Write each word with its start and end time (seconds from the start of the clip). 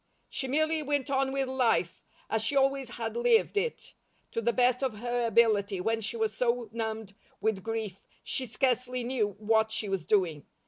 She 0.31 0.47
merely 0.47 0.81
went 0.81 1.11
on 1.11 1.31
with 1.31 1.47
life, 1.47 2.01
as 2.27 2.43
she 2.43 2.55
always 2.55 2.89
had 2.89 3.15
lived 3.15 3.55
it, 3.55 3.93
to 4.31 4.41
the 4.41 4.51
best 4.51 4.81
of 4.81 4.95
her 4.97 5.27
ability 5.27 5.79
when 5.79 6.01
she 6.01 6.17
was 6.17 6.35
so 6.35 6.69
numbed 6.71 7.13
with 7.39 7.61
grief 7.61 8.01
she 8.23 8.47
scarcely 8.47 9.03
knew 9.03 9.35
what 9.37 9.71
she 9.71 9.87
was 9.89 10.07
doing. 10.07 10.47